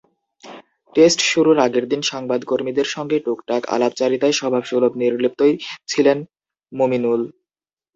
Test 0.95 1.19
শুরুর 1.31 1.57
আগের 1.59 1.85
দিন 1.91 2.01
সংবাদকর্মীদের 2.11 2.87
সঙ্গে 2.95 3.17
টুকটাক 3.19 3.61
আলাপচারিতায় 3.75 4.37
স্বভাবসুলভ 4.39 4.91
নির্লিপ্তই 5.01 5.53
ছিলেন 5.87 6.17
মুমিনুল। 6.71 7.21